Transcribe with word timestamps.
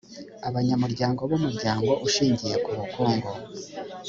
abanyamuryango 0.47 1.21
b’umuryango 1.29 1.89
ushingiye 2.07 2.55
ku 2.63 2.71
bukungu 2.77 3.29